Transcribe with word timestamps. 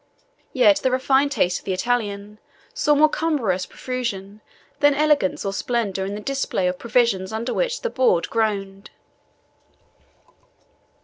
Yet 0.51 0.77
the 0.77 0.89
refined 0.89 1.31
taste 1.31 1.59
of 1.59 1.65
the 1.65 1.73
Italian 1.73 2.39
saw 2.73 2.95
more 2.95 3.07
cumbrous 3.07 3.67
profusion 3.67 4.41
than 4.79 4.95
elegance 4.95 5.45
or 5.45 5.53
splendour 5.53 6.07
in 6.07 6.15
the 6.15 6.21
display 6.21 6.67
of 6.67 6.79
provisions 6.79 7.31
under 7.31 7.53
which 7.53 7.81
the 7.83 7.89
board 7.91 8.27
groaned. 8.31 8.89